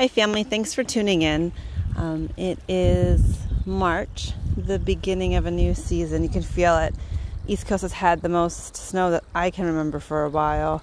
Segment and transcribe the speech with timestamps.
[0.00, 0.44] Hi, family.
[0.44, 1.52] Thanks for tuning in.
[1.94, 6.22] Um, it is March, the beginning of a new season.
[6.22, 6.94] You can feel it.
[7.46, 10.82] East Coast has had the most snow that I can remember for a while.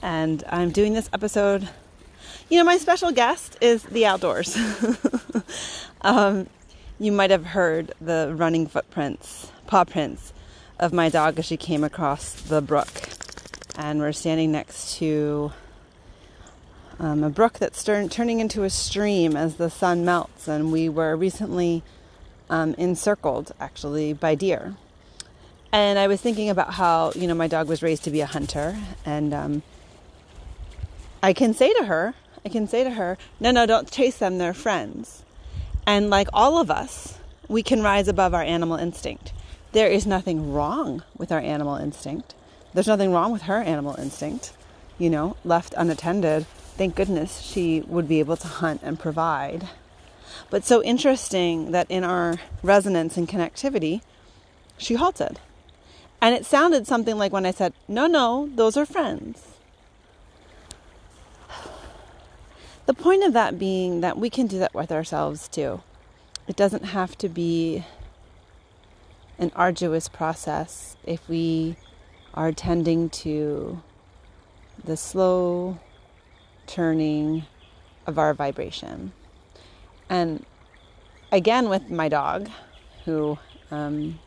[0.00, 1.68] And I'm doing this episode.
[2.48, 4.56] You know, my special guest is the outdoors.
[6.00, 6.46] um,
[6.98, 10.32] you might have heard the running footprints, paw prints
[10.78, 12.88] of my dog as she came across the brook.
[13.76, 15.52] And we're standing next to
[16.98, 20.48] um, a brook that's turn, turning into a stream as the sun melts.
[20.48, 21.82] And we were recently
[22.48, 24.76] um, encircled, actually, by deer.
[25.72, 28.26] And I was thinking about how, you know, my dog was raised to be a
[28.26, 28.78] hunter.
[29.04, 29.62] And um,
[31.22, 32.14] I can say to her,
[32.44, 35.22] I can say to her, no, no, don't chase them, they're friends.
[35.86, 37.18] And like all of us,
[37.48, 39.32] we can rise above our animal instinct.
[39.72, 42.34] There is nothing wrong with our animal instinct.
[42.72, 44.52] There's nothing wrong with her animal instinct.
[44.98, 49.68] You know, left unattended, thank goodness she would be able to hunt and provide.
[50.50, 54.02] But so interesting that in our resonance and connectivity,
[54.78, 55.40] she halted.
[56.20, 59.56] And it sounded something like when I said, No, no, those are friends.
[62.86, 65.82] The point of that being that we can do that with ourselves too.
[66.46, 67.84] It doesn't have to be
[69.38, 71.76] an arduous process if we
[72.34, 73.82] are tending to
[74.84, 75.78] the slow
[76.66, 77.44] turning
[78.06, 79.12] of our vibration.
[80.08, 80.44] And
[81.32, 82.48] again, with my dog,
[83.04, 83.38] who
[83.70, 84.18] um,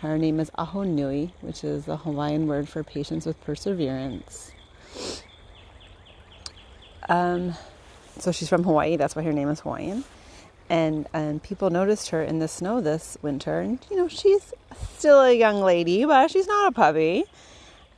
[0.00, 4.52] her name is Aho Nui, which is the Hawaiian word for patience with perseverance.
[7.08, 7.54] Um,
[8.18, 10.04] so she's from Hawaii, that's why her name is Hawaiian.
[10.70, 14.54] And and people noticed her in the snow this winter, and you know she's
[14.96, 17.24] still a young lady, but she's not a puppy.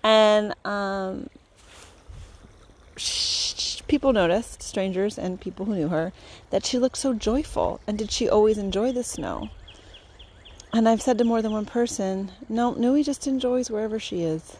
[0.03, 1.29] And um,
[3.87, 6.13] people noticed, strangers and people who knew her,
[6.51, 7.81] that she looked so joyful.
[7.87, 9.51] And did she always enjoy the snow?
[10.73, 14.57] And I've said to more than one person, no, Nui just enjoys wherever she is.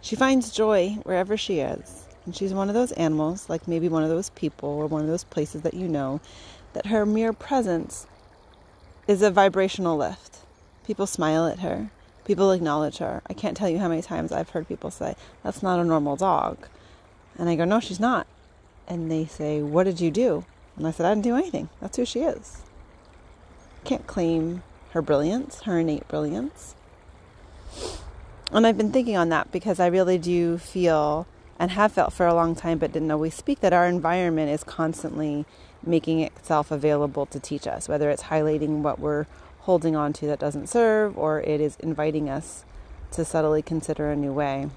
[0.00, 2.06] She finds joy wherever she is.
[2.24, 5.08] And she's one of those animals, like maybe one of those people or one of
[5.08, 6.20] those places that you know,
[6.72, 8.06] that her mere presence
[9.06, 10.38] is a vibrational lift.
[10.86, 11.90] People smile at her.
[12.26, 13.22] People acknowledge her.
[13.30, 15.14] I can't tell you how many times I've heard people say,
[15.44, 16.66] That's not a normal dog.
[17.38, 18.26] And I go, No, she's not.
[18.88, 20.44] And they say, What did you do?
[20.76, 21.68] And I said, I didn't do anything.
[21.80, 22.62] That's who she is.
[23.84, 26.74] Can't claim her brilliance, her innate brilliance.
[28.50, 31.26] And I've been thinking on that because I really do feel
[31.58, 34.64] and have felt for a long time but didn't always speak that our environment is
[34.64, 35.46] constantly
[35.84, 39.26] making itself available to teach us, whether it's highlighting what we're
[39.66, 42.64] holding on to that doesn't serve, or it is inviting us
[43.10, 44.70] to subtly consider a new way.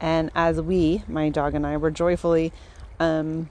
[0.00, 2.52] And as we, my dog and I, were joyfully
[3.00, 3.50] um,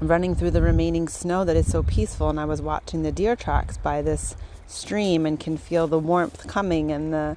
[0.00, 3.36] running through the remaining snow that is so peaceful, and I was watching the deer
[3.36, 4.36] tracks by this
[4.66, 7.36] stream and can feel the warmth coming and the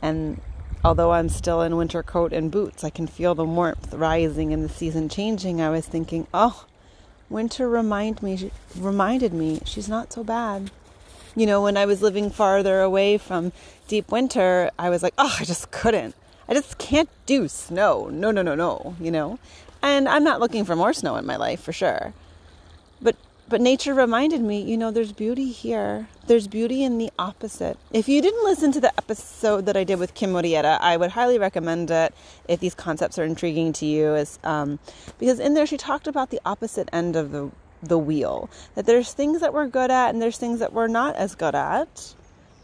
[0.00, 0.40] and
[0.82, 4.64] although I'm still in winter coat and boots, I can feel the warmth rising and
[4.64, 5.60] the season changing.
[5.60, 6.64] I was thinking, oh,
[7.28, 10.70] winter remind me reminded me she's not so bad
[11.36, 13.52] you know, when I was living farther away from
[13.88, 16.14] deep winter, I was like, oh, I just couldn't.
[16.48, 18.08] I just can't do snow.
[18.10, 19.38] No, no, no, no, you know?
[19.82, 22.12] And I'm not looking for more snow in my life for sure.
[23.00, 23.16] But
[23.48, 26.08] but nature reminded me, you know, there's beauty here.
[26.26, 27.78] There's beauty in the opposite.
[27.92, 31.10] If you didn't listen to the episode that I did with Kim Morietta, I would
[31.10, 32.14] highly recommend it
[32.46, 34.78] if these concepts are intriguing to you, is um,
[35.18, 37.50] because in there she talked about the opposite end of the
[37.82, 38.50] the wheel.
[38.74, 41.54] That there's things that we're good at and there's things that we're not as good
[41.54, 42.14] at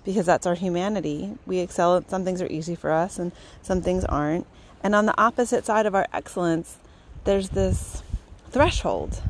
[0.04, 1.36] because that's our humanity.
[1.46, 3.32] We excel at some things are easy for us and
[3.62, 4.46] some things aren't.
[4.82, 6.78] And on the opposite side of our excellence,
[7.24, 8.02] there's this
[8.50, 9.20] threshold.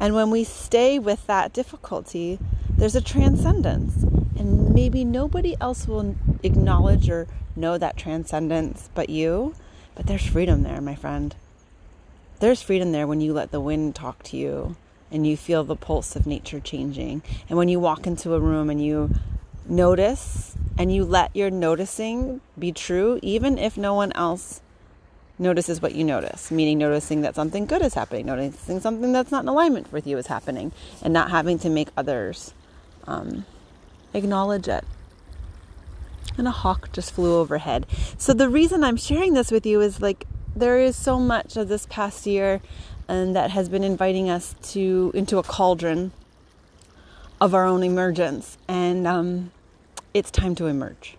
[0.00, 2.38] And when we stay with that difficulty,
[2.70, 4.02] there's a transcendence.
[4.36, 9.54] And maybe nobody else will acknowledge or know that transcendence but you.
[9.94, 11.34] But there's freedom there, my friend.
[12.40, 14.76] There's freedom there when you let the wind talk to you
[15.10, 17.22] and you feel the pulse of nature changing.
[17.48, 19.10] And when you walk into a room and you
[19.66, 24.60] notice and you let your noticing be true, even if no one else
[25.38, 29.42] notices what you notice, meaning noticing that something good is happening, noticing something that's not
[29.42, 30.70] in alignment with you is happening,
[31.02, 32.52] and not having to make others
[33.06, 33.46] um,
[34.12, 34.84] acknowledge it.
[36.36, 37.86] And a hawk just flew overhead.
[38.16, 41.68] So, the reason I'm sharing this with you is like there is so much of
[41.68, 42.60] this past year
[43.10, 46.12] and that has been inviting us to into a cauldron
[47.40, 49.50] of our own emergence and um,
[50.14, 51.16] it's time to emerge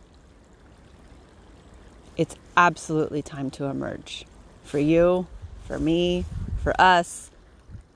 [2.18, 4.26] it's absolutely time to emerge
[4.64, 5.28] for you
[5.66, 6.26] for me
[6.62, 7.32] for us,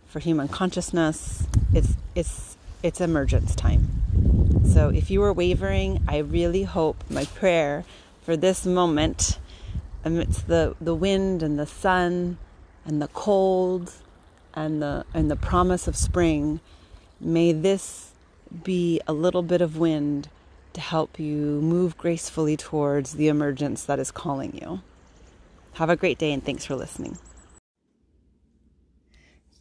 [0.08, 1.46] for human consciousness.
[1.74, 4.64] It's it's it's emergence time.
[4.66, 7.86] So if you were wavering, I really hope my prayer
[8.24, 9.40] for this moment
[10.04, 12.38] amidst the, the wind and the sun
[12.86, 13.94] and the cold
[14.54, 16.60] and the and the promise of spring,
[17.20, 18.12] may this
[18.64, 20.30] be a little bit of wind
[20.74, 24.82] to help you move gracefully towards the emergence that is calling you.
[25.74, 27.18] Have a great day and thanks for listening.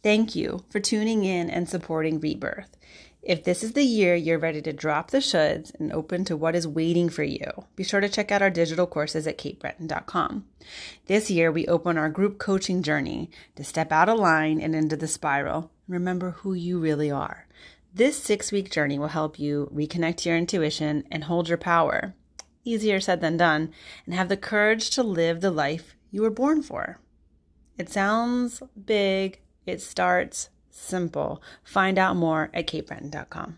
[0.03, 2.77] Thank you for tuning in and supporting Rebirth.
[3.25, 6.53] If this is the year you're ready to drop the shoulds and open to what
[6.53, 10.45] is waiting for you, be sure to check out our digital courses at katebretton.com.
[11.07, 14.95] This year, we open our group coaching journey to step out of line and into
[14.95, 15.71] the spiral.
[15.87, 17.47] Remember who you really are.
[17.91, 22.13] This six week journey will help you reconnect your intuition and hold your power.
[22.63, 23.71] Easier said than done,
[24.05, 26.99] and have the courage to live the life you were born for.
[27.75, 31.41] It sounds big, it starts simple.
[31.63, 33.57] Find out more at katebretton.com.